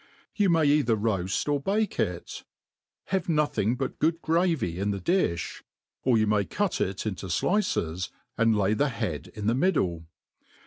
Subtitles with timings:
[0.35, 2.43] You may either roaft or bake it.
[3.13, 5.61] Have noching birc good gravy in the diOi.
[6.01, 10.07] Or yoa may cut it into flices,' an^ lay the head in the middle.